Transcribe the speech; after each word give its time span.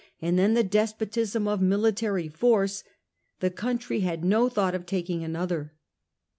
and 0.19 0.39
then 0.39 0.55
the 0.55 0.63
despotism 0.63 1.47
of 1.47 1.61
military 1.61 2.27
force, 2.27 2.83
the 3.39 3.51
country 3.51 3.99
had 3.99 4.25
no 4.25 4.49
thought 4.49 4.73
of 4.73 4.87
taking 4.87 5.23
another. 5.23 5.75